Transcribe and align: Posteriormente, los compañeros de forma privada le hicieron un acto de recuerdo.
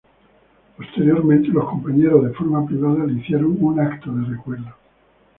Posteriormente, 0.77 1.49
los 1.49 1.69
compañeros 1.69 2.23
de 2.25 2.33
forma 2.33 2.65
privada 2.65 3.05
le 3.05 3.21
hicieron 3.21 3.55
un 3.63 3.79
acto 3.79 4.11
de 4.11 4.25
recuerdo. 4.31 4.73